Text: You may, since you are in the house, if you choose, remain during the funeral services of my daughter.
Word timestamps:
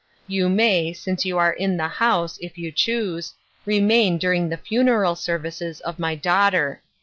You 0.25 0.49
may, 0.49 0.93
since 0.93 1.25
you 1.25 1.37
are 1.37 1.53
in 1.53 1.77
the 1.77 1.87
house, 1.87 2.39
if 2.41 2.57
you 2.57 2.71
choose, 2.71 3.35
remain 3.67 4.17
during 4.17 4.49
the 4.49 4.57
funeral 4.57 5.15
services 5.15 5.79
of 5.81 5.99
my 5.99 6.15
daughter. 6.15 6.81